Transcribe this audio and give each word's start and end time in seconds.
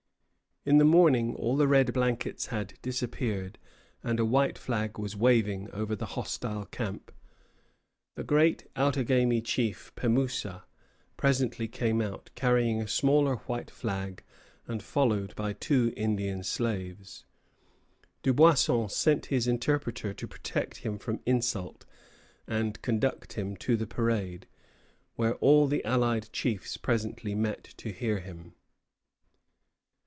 In 0.63 0.77
the 0.77 0.85
morning 0.85 1.33
all 1.33 1.55
the 1.57 1.67
red 1.67 1.91
blankets 1.91 2.45
had 2.45 2.75
disappeared, 2.83 3.57
and 4.03 4.19
a 4.19 4.25
white 4.25 4.59
flag 4.59 4.99
was 4.99 5.15
waving 5.15 5.67
over 5.71 5.95
the 5.95 6.05
hostile 6.13 6.65
camp. 6.65 7.11
The 8.13 8.23
great 8.23 8.67
Outagamie 8.75 9.43
chief, 9.43 9.91
Pemoussa, 9.95 10.63
presently 11.17 11.67
came 11.67 11.99
out, 11.99 12.29
carrying 12.35 12.79
a 12.79 12.87
smaller 12.87 13.37
white 13.47 13.71
flag 13.71 14.21
and 14.67 14.83
followed 14.83 15.35
by 15.35 15.53
two 15.53 15.93
Indian 15.97 16.43
slaves. 16.43 17.25
Dubuisson 18.21 18.87
sent 18.87 19.25
his 19.33 19.47
interpreter 19.47 20.13
to 20.13 20.27
protect 20.27 20.77
him 20.85 20.99
from 20.99 21.21
insult 21.25 21.85
and 22.45 22.79
conduct 22.83 23.33
him 23.33 23.55
to 23.57 23.75
the 23.75 23.87
parade, 23.87 24.45
where 25.15 25.33
all 25.37 25.65
the 25.65 25.83
allied 25.83 26.31
chiefs 26.31 26.77
presently 26.77 27.33
met 27.33 27.63
to 27.77 27.89
hear 27.91 28.19
him. 28.19 28.53